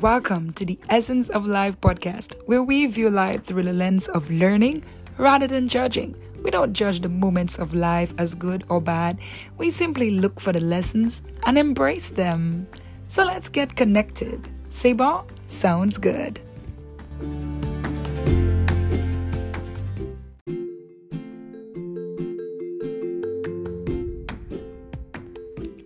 [0.00, 4.30] welcome to the Essence of Life podcast, where we view life through the lens of
[4.30, 4.82] learning
[5.18, 6.16] rather than judging.
[6.42, 9.18] We don't judge the moments of life as good or bad,
[9.58, 12.66] we simply look for the lessons and embrace them.
[13.08, 14.48] So let's get connected.
[14.96, 15.26] Bon?
[15.46, 16.40] Sounds good.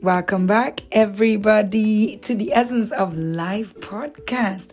[0.05, 4.71] Welcome back, everybody, to the Essence of Life podcast.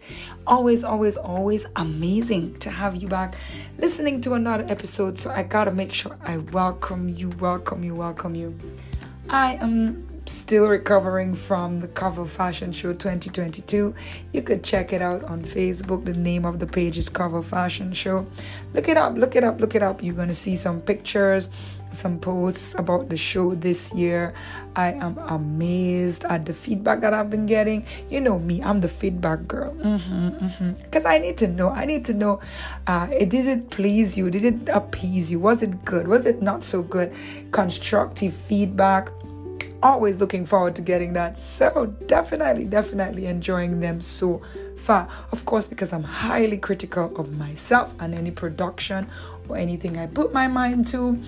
[0.47, 3.35] Always, always, always amazing to have you back
[3.77, 5.15] listening to another episode.
[5.15, 8.57] So, I gotta make sure I welcome you, welcome you, welcome you.
[9.29, 13.93] I am still recovering from the cover fashion show 2022
[14.31, 17.91] you could check it out on facebook the name of the page is cover fashion
[17.91, 18.25] show
[18.73, 21.49] look it up look it up look it up you're going to see some pictures
[21.91, 24.33] some posts about the show this year.
[24.75, 27.85] I am amazed at the feedback that I've been getting.
[28.09, 29.73] You know me, I'm the feedback girl.
[29.73, 31.07] Because mm-hmm, mm-hmm.
[31.07, 31.69] I need to know.
[31.69, 32.39] I need to know
[32.87, 34.29] uh, did it please you?
[34.29, 35.39] Did it appease you?
[35.39, 36.07] Was it good?
[36.07, 37.13] Was it not so good?
[37.51, 39.09] Constructive feedback.
[39.83, 41.39] Always looking forward to getting that.
[41.39, 44.41] So, definitely, definitely enjoying them so
[44.77, 45.07] far.
[45.31, 49.07] Of course, because I'm highly critical of myself and any production
[49.47, 51.19] or anything I put my mind to.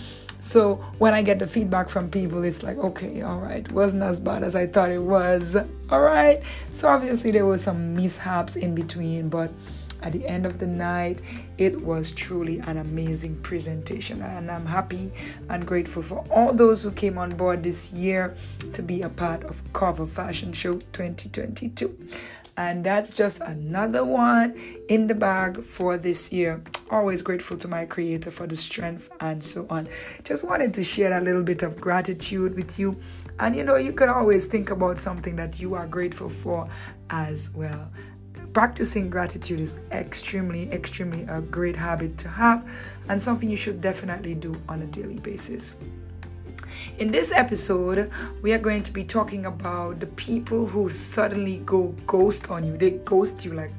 [0.43, 4.19] So when I get the feedback from people, it's like, okay, all right, wasn't as
[4.19, 5.55] bad as I thought it was.
[5.89, 6.43] All right.
[6.73, 9.53] So obviously there were some mishaps in between, but
[10.01, 11.21] at the end of the night,
[11.57, 14.21] it was truly an amazing presentation.
[14.21, 15.13] And I'm happy
[15.47, 18.35] and grateful for all those who came on board this year
[18.73, 21.97] to be a part of Cover Fashion Show 2022.
[22.57, 26.61] And that's just another one in the bag for this year.
[26.91, 29.87] Always grateful to my creator for the strength and so on.
[30.23, 32.97] Just wanted to share a little bit of gratitude with you.
[33.39, 36.69] And you know, you can always think about something that you are grateful for
[37.09, 37.91] as well.
[38.53, 42.69] Practicing gratitude is extremely, extremely a great habit to have
[43.09, 45.75] and something you should definitely do on a daily basis.
[46.99, 51.87] In this episode, we are going to be talking about the people who suddenly go
[52.05, 52.77] ghost on you.
[52.77, 53.71] They ghost you like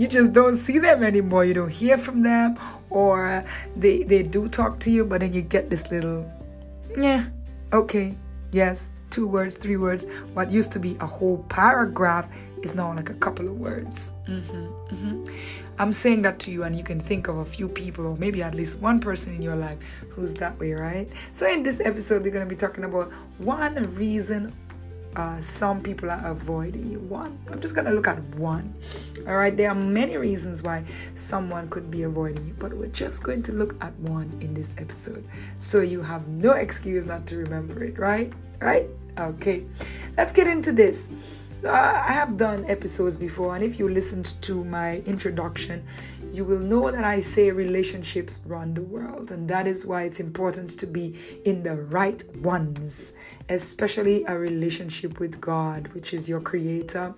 [0.00, 1.44] you just don't see them anymore.
[1.44, 2.56] You don't hear from them,
[2.88, 3.44] or
[3.76, 6.24] they they do talk to you, but then you get this little,
[6.96, 7.26] yeah,
[7.74, 8.16] okay,
[8.50, 10.06] yes, two words, three words.
[10.32, 12.26] What used to be a whole paragraph
[12.62, 14.12] is now like a couple of words.
[14.26, 15.36] Mm-hmm, mm-hmm.
[15.78, 18.42] I'm saying that to you, and you can think of a few people, or maybe
[18.42, 19.76] at least one person in your life
[20.08, 21.08] who's that way, right?
[21.32, 24.54] So, in this episode, we're going to be talking about one reason
[25.16, 27.00] uh, some people are avoiding you.
[27.00, 28.74] One, I'm just going to look at one.
[29.26, 30.84] All right, there are many reasons why
[31.14, 34.74] someone could be avoiding you, but we're just going to look at one in this
[34.78, 35.24] episode.
[35.58, 38.32] So, you have no excuse not to remember it, right?
[38.60, 38.88] Right?
[39.18, 39.64] Okay,
[40.16, 41.12] let's get into this.
[41.68, 45.84] I have done episodes before, and if you listened to my introduction,
[46.32, 50.20] you will know that I say relationships run the world, and that is why it's
[50.20, 53.16] important to be in the right ones,
[53.48, 57.14] especially a relationship with God, which is your creator.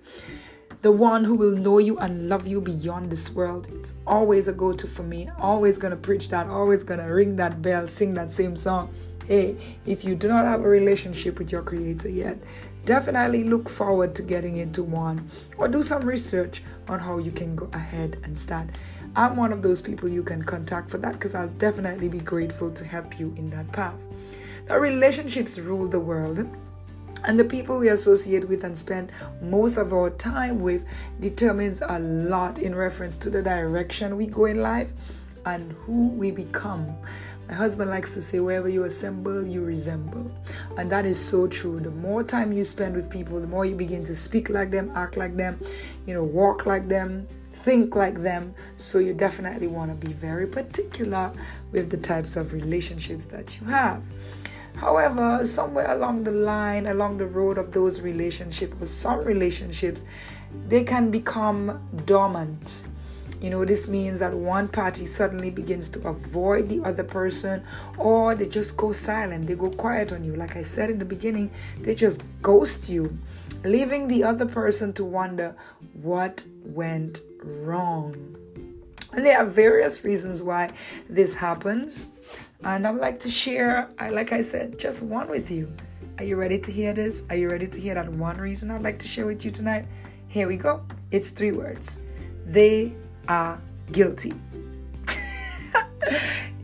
[0.81, 3.69] The one who will know you and love you beyond this world.
[3.71, 5.29] It's always a go to for me.
[5.39, 8.93] Always gonna preach that, always gonna ring that bell, sing that same song.
[9.25, 12.37] Hey, if you do not have a relationship with your creator yet,
[12.83, 17.55] definitely look forward to getting into one or do some research on how you can
[17.55, 18.67] go ahead and start.
[19.15, 22.71] I'm one of those people you can contact for that because I'll definitely be grateful
[22.71, 23.95] to help you in that path.
[24.67, 26.47] Now, relationships rule the world.
[27.25, 30.83] And the people we associate with and spend most of our time with
[31.21, 34.91] determines a lot in reference to the direction we go in life
[35.45, 36.93] and who we become.
[37.47, 40.31] My husband likes to say, wherever you assemble, you resemble.
[40.77, 41.79] And that is so true.
[41.79, 44.91] The more time you spend with people, the more you begin to speak like them,
[44.95, 45.59] act like them,
[46.05, 47.27] you know, walk like them,
[47.63, 48.53] think like them.
[48.77, 51.33] So you definitely want to be very particular
[51.71, 54.03] with the types of relationships that you have.
[54.75, 60.05] However, somewhere along the line, along the road of those relationships, or some relationships,
[60.67, 62.83] they can become dormant
[63.43, 67.61] you know, this means that one party suddenly begins to avoid the other person
[67.97, 70.33] or they just go silent, they go quiet on you.
[70.33, 71.51] Like I said in the beginning,
[71.81, 73.17] they just ghost you,
[73.65, 75.57] leaving the other person to wonder
[75.91, 78.15] what went wrong.
[79.11, 80.71] And there are various reasons why
[81.09, 82.13] this happens.
[82.63, 85.69] And I'd like to share, like I said, just one with you.
[86.17, 87.23] Are you ready to hear this?
[87.29, 89.85] Are you ready to hear that one reason I'd like to share with you tonight?
[90.29, 90.85] Here we go.
[91.11, 92.01] It's three words.
[92.45, 92.95] They
[93.27, 93.61] are
[93.91, 94.33] guilty.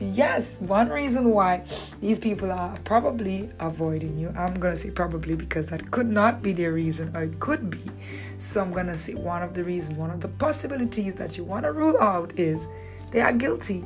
[0.02, 1.66] Yes, one reason why
[2.00, 4.30] these people are probably avoiding you.
[4.30, 7.70] I'm going to say probably because that could not be their reason, or it could
[7.70, 7.82] be.
[8.38, 11.44] So I'm going to say one of the reasons, one of the possibilities that you
[11.44, 12.70] want to rule out is
[13.12, 13.84] they are guilty.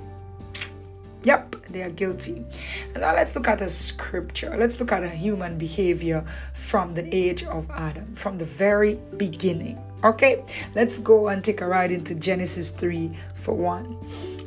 [1.23, 2.45] Yep, they are guilty.
[2.93, 4.55] And now let's look at a scripture.
[4.55, 9.79] Let's look at a human behavior from the age of Adam, from the very beginning.
[10.03, 10.43] Okay,
[10.75, 13.97] let's go and take a ride into Genesis 3 for one.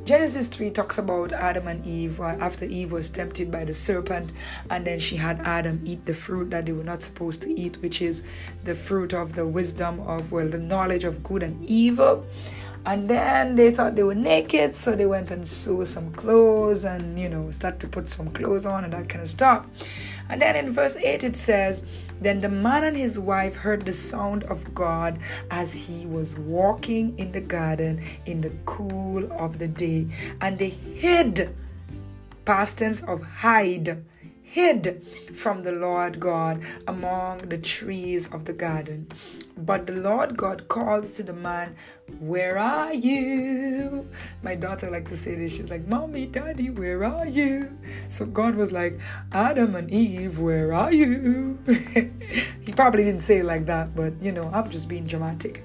[0.05, 4.33] Genesis 3 talks about Adam and Eve uh, after Eve was tempted by the serpent,
[4.69, 7.81] and then she had Adam eat the fruit that they were not supposed to eat,
[7.81, 8.23] which is
[8.65, 12.27] the fruit of the wisdom of, well, the knowledge of good and evil.
[12.85, 17.19] And then they thought they were naked, so they went and sew some clothes and,
[17.19, 19.67] you know, start to put some clothes on and that kind of stuff.
[20.29, 21.85] And then in verse 8 it says,
[22.21, 25.19] Then the man and his wife heard the sound of God
[25.51, 30.09] as he was walking in the garden in the cool of the day.
[30.41, 31.55] And they hid,
[32.45, 34.05] past tense of hide,
[34.47, 35.03] hid
[35.35, 39.09] from the Lord God among the trees of the garden.
[39.59, 41.75] But the Lord God called to the man,
[42.21, 44.09] Where are you?
[44.43, 45.53] My daughter liked to say this.
[45.55, 47.77] She's like, Mommy, Daddy, where are you?
[48.09, 48.99] So God was like,
[49.33, 51.59] Adam and Eve, where are you?
[51.67, 55.65] he probably didn't say it like that, but you know, I'm just being dramatic.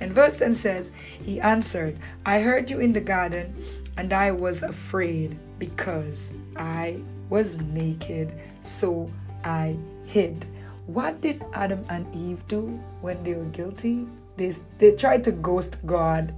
[0.00, 0.92] And verse 10 says,
[1.22, 3.54] He answered, I heard you in the garden,
[3.96, 9.10] and I was afraid because I was naked, so
[9.44, 10.46] I hid.
[10.86, 14.06] What did Adam and Eve do when they were guilty?
[14.36, 16.32] They, they tried to ghost God.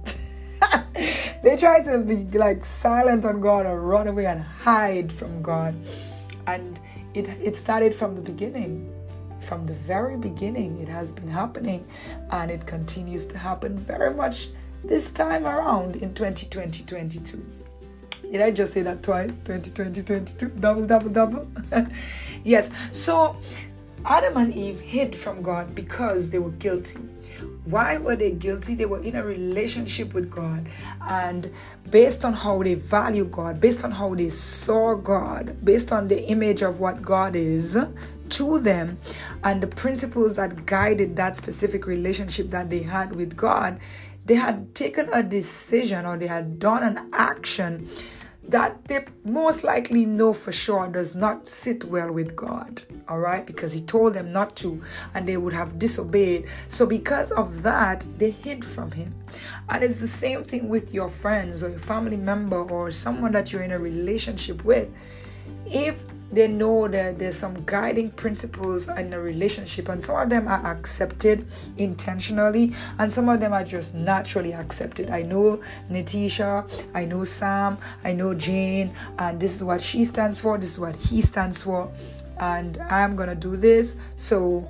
[1.43, 5.75] they tried to be like silent on God or run away and hide from God.
[6.47, 6.79] And
[7.13, 8.93] it, it started from the beginning.
[9.41, 11.87] From the very beginning, it has been happening
[12.31, 14.49] and it continues to happen very much
[14.83, 17.58] this time around in 2020 22.
[18.31, 19.35] Did I just say that twice?
[19.35, 21.47] 2020 22, double, double, double.
[22.43, 22.69] yes.
[22.91, 23.35] So
[24.05, 26.99] Adam and Eve hid from God because they were guilty.
[27.65, 28.75] Why were they guilty?
[28.75, 30.67] They were in a relationship with God,
[31.01, 31.51] and
[31.89, 36.23] based on how they value God, based on how they saw God, based on the
[36.27, 37.77] image of what God is
[38.29, 38.99] to them,
[39.43, 43.79] and the principles that guided that specific relationship that they had with God,
[44.25, 47.87] they had taken a decision or they had done an action
[48.49, 53.45] that they most likely know for sure does not sit well with God, all right,
[53.45, 54.81] because He told them not to
[55.13, 56.47] and they would have disobeyed.
[56.67, 59.13] So, because of that, they hid from Him.
[59.69, 63.53] And it's the same thing with your friends or your family member or someone that
[63.53, 64.89] you're in a relationship with.
[65.67, 70.47] If they know that there's some guiding principles in a relationship and some of them
[70.47, 71.45] are accepted
[71.77, 77.77] intentionally and some of them are just naturally accepted i know natisha i know sam
[78.03, 81.61] i know jane and this is what she stands for this is what he stands
[81.63, 81.91] for
[82.39, 84.69] and i'm gonna do this so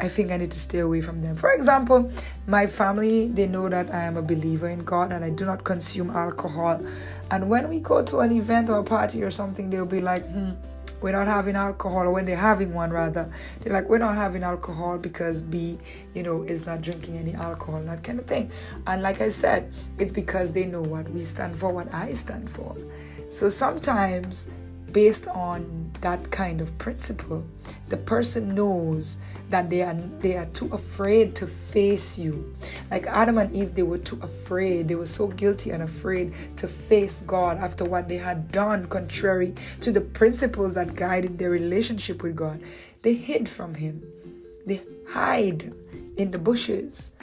[0.00, 1.36] I think I need to stay away from them.
[1.36, 2.10] For example,
[2.46, 5.62] my family, they know that I am a believer in God and I do not
[5.62, 6.84] consume alcohol.
[7.30, 10.24] And when we go to an event or a party or something, they'll be like,
[10.26, 10.50] hmm,
[11.04, 13.30] we're not having alcohol, or when they're having one rather,
[13.60, 15.78] they're like, we're not having alcohol because B,
[16.14, 18.50] you know, is not drinking any alcohol, that kind of thing.
[18.86, 22.50] And like I said, it's because they know what we stand for, what I stand
[22.50, 22.74] for.
[23.28, 24.50] So sometimes,
[24.92, 27.44] based on that kind of principle,
[27.90, 29.20] the person knows
[29.50, 32.54] that they are they are too afraid to face you.
[32.90, 34.88] Like Adam and Eve, they were too afraid.
[34.88, 39.54] They were so guilty and afraid to face God after what they had done, contrary
[39.80, 42.60] to the principles that guided their relationship with God.
[43.02, 44.02] They hid from Him.
[44.66, 45.72] They hide
[46.16, 47.14] in the bushes.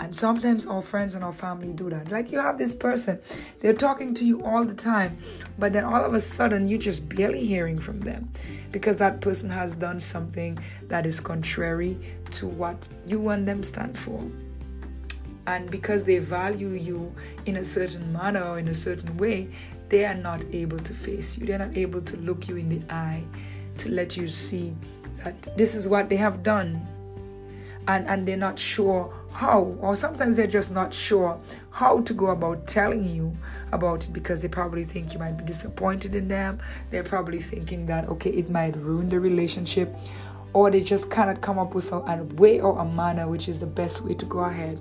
[0.00, 2.10] And sometimes our friends and our family do that.
[2.10, 3.20] Like you have this person,
[3.60, 5.18] they're talking to you all the time,
[5.58, 8.30] but then all of a sudden you're just barely hearing from them
[8.72, 10.58] because that person has done something
[10.88, 11.98] that is contrary
[12.32, 14.20] to what you and them stand for.
[15.46, 17.14] And because they value you
[17.46, 19.50] in a certain manner or in a certain way,
[19.90, 21.46] they are not able to face you.
[21.46, 23.24] They're not able to look you in the eye
[23.78, 24.74] to let you see
[25.22, 26.86] that this is what they have done.
[27.86, 32.28] And, and they're not sure how, or sometimes they're just not sure how to go
[32.28, 33.36] about telling you
[33.72, 36.60] about it because they probably think you might be disappointed in them.
[36.90, 39.92] They're probably thinking that, okay, it might ruin the relationship,
[40.52, 43.58] or they just cannot come up with a, a way or a manner which is
[43.58, 44.78] the best way to go ahead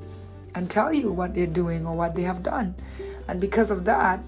[0.53, 2.75] and tell you what they're doing or what they have done.
[3.27, 4.19] And because of that,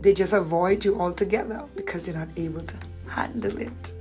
[0.00, 2.76] they just avoid you altogether because they're not able to
[3.08, 3.92] handle it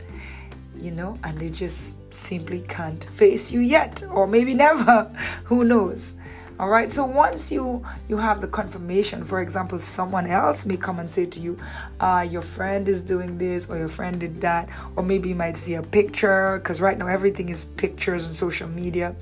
[0.84, 5.12] you know, and they just simply can't face you yet, or maybe never.
[5.46, 6.18] Who knows?
[6.60, 11.00] all right so once you you have the confirmation for example someone else may come
[11.00, 11.58] and say to you
[12.00, 15.58] uh, your friend is doing this or your friend did that or maybe you might
[15.58, 19.16] see a picture because right now everything is pictures on social media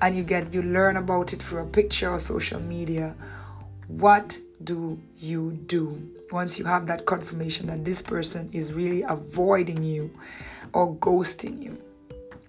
[0.00, 3.16] and you get you learn about it through a picture or social media
[3.88, 9.82] what do you do once you have that confirmation that this person is really avoiding
[9.82, 10.10] you
[10.76, 11.76] or ghosting you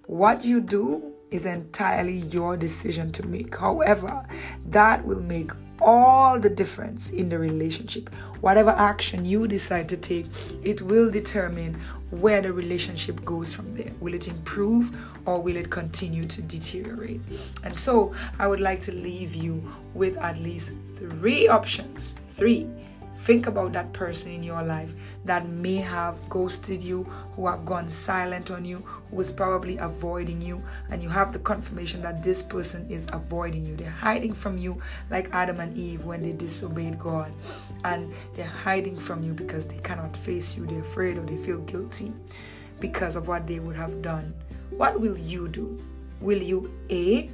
[0.08, 3.58] what you do is entirely your decision to make.
[3.58, 4.26] However,
[4.68, 8.10] that will make all the difference in the relationship.
[8.40, 10.26] Whatever action you decide to take,
[10.64, 11.76] it will determine
[12.10, 13.92] where the relationship goes from there.
[14.00, 17.20] Will it improve or will it continue to deteriorate?
[17.66, 19.62] And so, I would like to leave you
[19.94, 22.16] with at least three options.
[22.32, 22.70] Three
[23.20, 24.94] Think about that person in your life
[25.26, 27.04] that may have ghosted you,
[27.36, 31.40] who have gone silent on you, who is probably avoiding you, and you have the
[31.40, 33.76] confirmation that this person is avoiding you.
[33.76, 37.34] They're hiding from you like Adam and Eve when they disobeyed God.
[37.84, 40.66] And they're hiding from you because they cannot face you.
[40.66, 42.14] They're afraid or they feel guilty
[42.80, 44.34] because of what they would have done.
[44.70, 45.84] What will you do?
[46.22, 47.30] Will you A,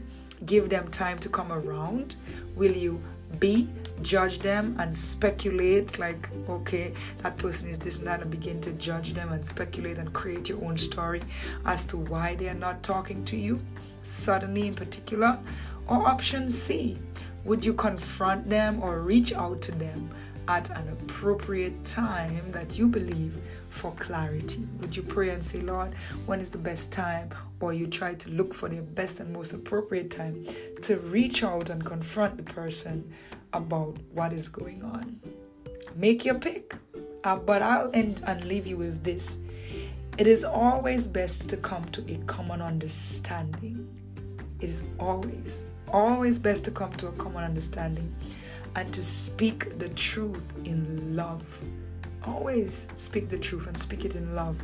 [0.45, 2.15] give them time to come around?
[2.55, 3.01] Will you
[3.39, 3.67] B,
[4.01, 8.71] judge them and speculate like okay that person is this and that and begin to
[8.73, 11.21] judge them and speculate and create your own story
[11.65, 13.61] as to why they are not talking to you
[14.01, 15.39] suddenly in particular
[15.87, 16.97] or option c
[17.45, 20.09] would you confront them or reach out to them
[20.47, 23.35] at an appropriate time that you believe
[23.69, 24.65] for clarity?
[24.81, 25.93] Would you pray and say, Lord,
[26.25, 27.29] when is the best time?
[27.59, 30.45] Or you try to look for the best and most appropriate time
[30.83, 33.13] to reach out and confront the person
[33.53, 35.19] about what is going on.
[35.95, 36.75] Make your pick.
[37.23, 39.39] Uh, but I'll end and leave you with this.
[40.17, 43.87] It is always best to come to a common understanding.
[44.59, 48.13] It is always, always best to come to a common understanding
[48.75, 51.61] and to speak the truth in love.
[52.25, 54.57] Always speak the truth and speak it in love.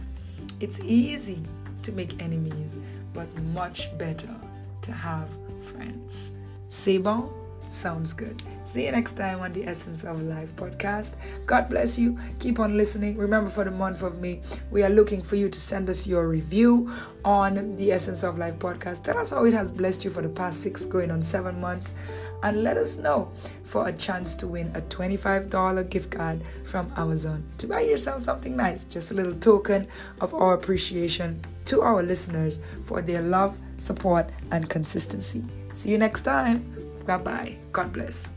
[0.60, 1.42] It's easy
[1.84, 2.80] to make enemies,
[3.14, 4.34] but much better
[4.82, 5.28] to have
[5.64, 6.36] friends.
[6.70, 7.32] C'est bon?
[7.70, 8.42] Sounds good.
[8.64, 11.16] See you next time on the Essence of Life podcast.
[11.46, 12.18] God bless you.
[12.40, 13.16] Keep on listening.
[13.16, 16.28] Remember, for the month of May, we are looking for you to send us your
[16.28, 16.92] review
[17.24, 19.04] on the Essence of Life podcast.
[19.04, 21.94] Tell us how it has blessed you for the past six, going on seven months,
[22.42, 23.32] and let us know
[23.64, 28.56] for a chance to win a $25 gift card from Amazon to buy yourself something
[28.56, 28.84] nice.
[28.84, 29.88] Just a little token
[30.22, 35.44] of our appreciation to our listeners for their love, support, and consistency.
[35.74, 36.79] See you next time.
[37.10, 37.56] Bye bye.
[37.72, 38.30] God bless.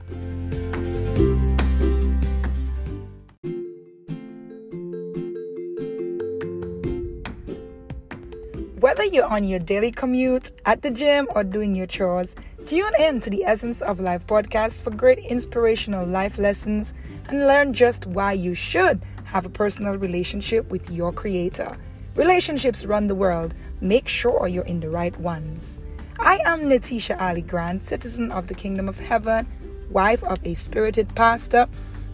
[8.81, 13.21] Whether you're on your daily commute, at the gym, or doing your chores, tune in
[13.21, 16.95] to the Essence of Life podcast for great inspirational life lessons
[17.29, 21.77] and learn just why you should have a personal relationship with your Creator.
[22.17, 23.55] Relationships run the world.
[23.83, 25.83] Make sure you're in the right ones.
[26.19, 29.47] I am Natisha Ali Grant, citizen of the Kingdom of Heaven,
[29.91, 31.67] wife of a spirited pastor,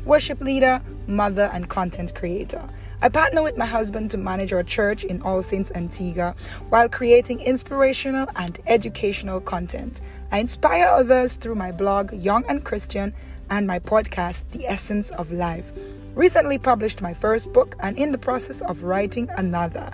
[0.05, 2.63] worship leader, mother, and content creator.
[3.03, 6.35] I partner with my husband to manage our church in All Saints Antigua
[6.69, 10.01] while creating inspirational and educational content.
[10.33, 13.13] I inspire others through my blog, Young and Christian,
[13.51, 15.73] and my podcast, The Essence of Life.
[16.15, 19.93] Recently published my first book and in the process of writing another.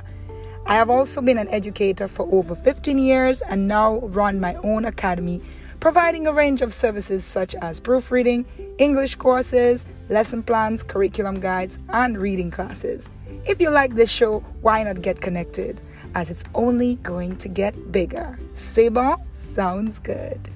[0.67, 4.87] I have also been an educator for over 15 years and now run my own
[4.87, 5.43] academy,
[5.79, 8.47] providing a range of services such as proofreading,
[8.79, 13.11] English courses, lesson plans, curriculum guides, and reading classes.
[13.45, 15.83] If you like this show, why not get connected?
[16.15, 18.39] As it's only going to get bigger.
[18.55, 19.21] C'est bon?
[19.35, 20.54] Sounds good.